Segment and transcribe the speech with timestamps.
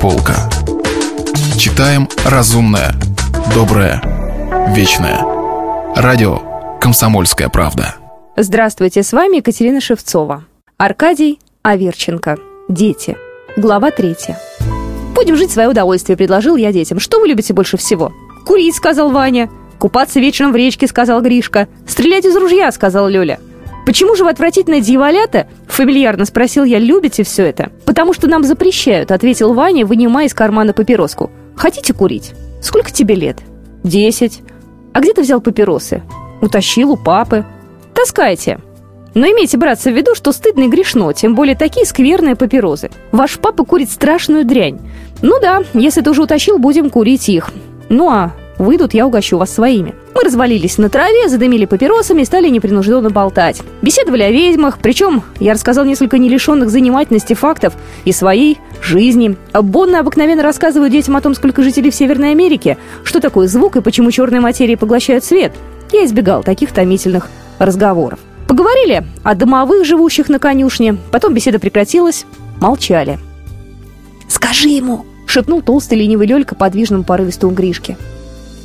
[0.00, 0.48] полка.
[1.58, 2.94] Читаем разумное,
[3.54, 4.00] доброе,
[4.74, 5.20] вечное.
[5.94, 6.40] Радио
[6.80, 7.96] «Комсомольская правда».
[8.34, 10.44] Здравствуйте, с вами Екатерина Шевцова.
[10.78, 12.38] Аркадий Аверченко.
[12.70, 13.18] Дети.
[13.56, 14.38] Глава третья.
[15.14, 16.98] «Будем жить в свое удовольствие»,— предложил я детям.
[16.98, 18.10] «Что вы любите больше всего?»
[18.46, 19.50] «Курить»,— сказал Ваня.
[19.78, 21.68] «Купаться вечером в речке»,— сказал Гришка.
[21.86, 23.38] «Стрелять из ружья»,— сказал Лёля.
[23.90, 26.78] «Почему же вы отвратительные дьяволята?»— фамильярно спросил я.
[26.78, 31.32] «Любите все это?» «Потому что нам запрещают»,— ответил Ваня, вынимая из кармана папироску.
[31.56, 32.30] «Хотите курить?»
[32.62, 33.38] «Сколько тебе лет?»
[33.82, 34.42] «Десять».
[34.92, 36.02] «А где ты взял папиросы?»
[36.40, 37.44] «Утащил у папы».
[37.92, 38.60] «Таскайте».
[39.14, 42.92] Но имейте, братцы, в виду, что стыдно и грешно, тем более такие скверные папирозы.
[43.10, 44.78] Ваш папа курит страшную дрянь.
[45.20, 47.50] Ну да, если ты уже утащил, будем курить их.
[47.88, 49.94] Ну а Выйдут, я угощу вас своими.
[50.14, 53.62] Мы развалились на траве, задымили папиросами и стали непринужденно болтать.
[53.80, 57.72] Беседовали о ведьмах, причем я рассказал несколько нелишенных занимательности фактов
[58.04, 59.38] и своей жизни.
[59.54, 63.80] Бонны обыкновенно рассказывают детям о том, сколько жителей в Северной Америке, что такое звук и
[63.80, 65.54] почему черные материи поглощают свет.
[65.90, 68.18] Я избегал таких томительных разговоров.
[68.46, 70.98] Поговорили о домовых, живущих на конюшне.
[71.10, 72.26] Потом беседа прекратилась.
[72.60, 73.18] Молчали.
[74.28, 77.96] «Скажи ему!»— шепнул толстый ленивый Лёлька подвижным порывистому Гришке.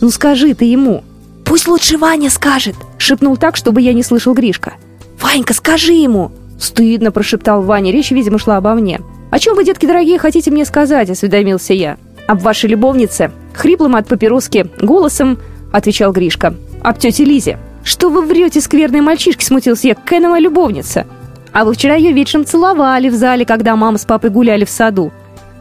[0.00, 1.04] «Ну скажи ты ему!»
[1.44, 4.74] «Пусть лучше Ваня скажет!»— шепнул так, чтобы я не слышал Гришка.
[5.20, 7.92] «Ванька, скажи ему!» «Стыдно!»— прошептал Ваня.
[7.92, 9.00] Речь, видимо, шла обо мне.
[9.30, 11.98] «О чем вы, детки дорогие, хотите мне сказать?»— осведомился я.
[12.26, 15.38] «Об вашей любовнице!» Хриплым от папироски голосом
[15.72, 16.54] отвечал Гришка.
[16.82, 19.94] «Об тете Лизе!» «Что вы врете, скверные мальчишки?»— смутился я.
[19.94, 21.06] «Какая она моя любовница?»
[21.52, 25.12] «А вы вчера ее вечером целовали в зале, когда мама с папой гуляли в саду».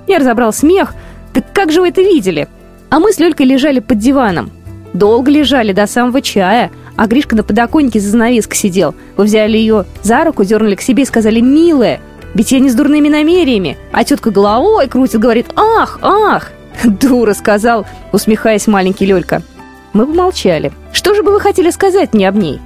[0.08, 0.96] Я разобрал смех.
[1.34, 2.48] «Так как же вы это видели?»
[2.94, 4.52] А мы с Лёлькой лежали под диваном.
[4.94, 6.70] Долго лежали, до самого чая.
[6.96, 8.94] А Гришка на подоконнике за занавеской сидел.
[9.18, 12.02] Вы взяли ее за руку, дернули к себе и сказали «Милая».
[12.36, 13.80] Ведь я не с дурными намерениями.
[13.92, 16.52] А тетка головой крутит, говорит «Ах, ах!»
[16.84, 19.42] «Дура»,— сказал, усмехаясь маленький Лёлька.
[19.94, 20.72] Мы помолчали.
[20.92, 22.60] «Что же бы вы хотели сказать мне об ней?»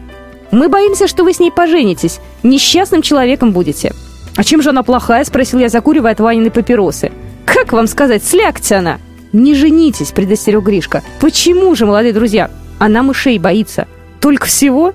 [0.52, 2.20] «Мы боимся, что вы с ней поженитесь.
[2.44, 3.94] Несчастным человеком будете».
[4.36, 7.14] «А чем же она плохая?»— спросил я, закуривая от Ванины папиросы.
[7.46, 8.98] «Как вам сказать, слягте она!»
[9.34, 11.04] «Не женитесь»,— предостерег Гришка.
[11.20, 12.50] «Почему же, молодые друзья?
[12.80, 13.88] Она мышей боится.
[14.20, 14.94] Только всего?»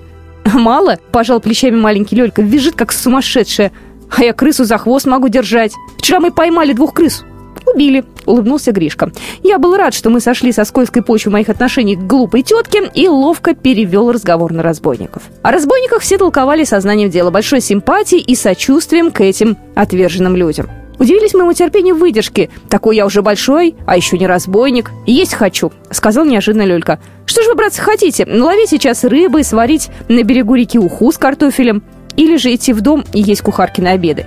[0.53, 2.41] «Мало?»— пожал плечами маленький Лёлька.
[2.41, 3.71] «Визжит, как сумасшедшая.
[4.15, 5.73] А я крысу за хвост могу держать.
[5.97, 7.23] Вчера мы поймали двух крыс.
[7.65, 9.11] «Убили»,— улыбнулся Гришка.
[9.41, 13.07] «Я был рад, что мы сошли со скользкой почвы моих отношений к глупой тетке и
[13.07, 15.23] ловко перевел разговор на разбойников.
[15.41, 20.67] О разбойниках все толковали сознанием дела, большой симпатией и сочувствием к этим отверженным людям.
[20.99, 22.49] Удивились моему терпению выдержки.
[22.69, 24.91] Такой я уже большой, а еще не разбойник.
[25.05, 26.99] Есть хочу, сказал неожиданно Лёлька.
[27.25, 28.25] Что же вы, братцы, хотите?
[28.25, 31.83] Наловить сейчас рыбы и сварить на берегу реки уху с картофелем?
[32.15, 34.25] Или же идти в дом и есть кухарки на обеды?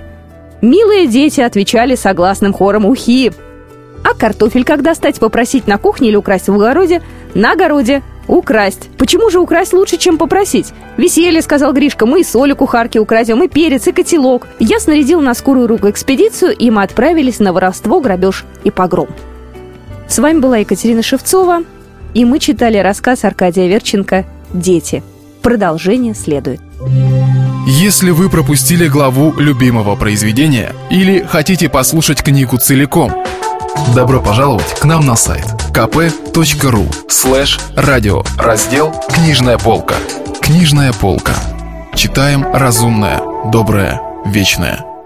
[0.61, 3.31] Милые дети отвечали согласным хором ухи.
[4.03, 7.01] А картофель как достать, попросить на кухне или украсть в огороде?
[7.33, 8.03] На огороде.
[8.27, 8.89] Украсть.
[8.97, 10.73] Почему же украсть лучше, чем попросить?
[10.97, 14.47] Веселье, сказал Гришка, мы и соли кухарки украдем, и перец, и котелок.
[14.59, 19.07] Я снарядил на скорую руку экспедицию, и мы отправились на воровство, грабеж и погром.
[20.09, 21.63] С вами была Екатерина Шевцова,
[22.13, 25.03] и мы читали рассказ Аркадия Верченко «Дети».
[25.41, 26.59] Продолжение следует.
[27.67, 33.11] Если вы пропустили главу любимого произведения или хотите послушать книгу целиком,
[33.93, 39.93] добро пожаловать к нам на сайт kp.ru слэш радио раздел «Книжная полка».
[40.41, 41.35] Книжная полка.
[41.93, 43.21] Читаем разумное,
[43.51, 44.96] доброе, вечное.